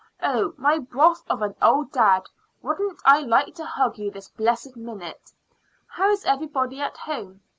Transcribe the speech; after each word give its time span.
Oh, 0.23 0.53
my 0.57 0.79
broth 0.79 1.23
of 1.29 1.43
an 1.43 1.53
old 1.61 1.91
dad, 1.91 2.23
wouldn't 2.63 2.99
I 3.05 3.19
like 3.19 3.53
to 3.53 3.65
hug 3.67 3.99
you 3.99 4.09
this 4.09 4.29
blessed 4.29 4.75
minute? 4.75 5.31
How 5.85 6.09
is 6.09 6.25
everybody 6.25 6.81
at 6.81 6.97
home? 6.97 7.41